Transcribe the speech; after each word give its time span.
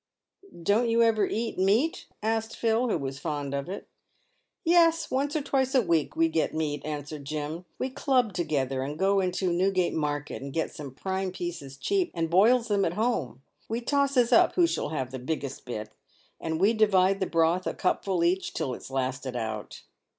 "Don't 0.63 0.89
you 0.89 1.03
ever 1.03 1.27
eat 1.27 1.59
meat?" 1.59 2.07
asked 2.23 2.55
Phil, 2.57 2.89
who 2.89 2.97
was 2.97 3.19
fond 3.19 3.53
of 3.53 3.69
it." 3.69 3.87
Yes, 4.65 5.11
once 5.11 5.35
or 5.35 5.43
twice 5.43 5.75
a 5.75 5.81
week 5.83 6.15
we 6.15 6.27
get 6.27 6.55
meat," 6.55 6.83
answered 6.83 7.23
Jim." 7.23 7.65
We 7.77 7.91
club 7.91 8.33
together 8.33 8.81
and 8.81 8.97
go 8.97 9.19
into 9.19 9.53
Newgate 9.53 9.93
market 9.93 10.41
and 10.41 10.51
get 10.51 10.73
some 10.73 10.91
prime 10.95 11.31
pieces 11.31 11.77
cheap, 11.77 12.09
and 12.15 12.31
boils 12.31 12.67
them 12.67 12.83
at 12.83 12.93
home. 12.93 13.43
We 13.69 13.79
tosses 13.79 14.33
up 14.33 14.55
who 14.55 14.65
shall 14.65 14.89
have 14.89 15.11
the 15.11 15.19
biggest 15.19 15.65
bit, 15.65 15.91
and 16.39 16.59
we 16.59 16.73
divide 16.73 17.19
the 17.19 17.27
broth, 17.27 17.67
a 17.67 17.73
cupful 17.75 18.23
each, 18.23 18.49
until 18.49 18.73
it's 18.73 18.89
lasted 18.89 19.35
out." 19.35 19.83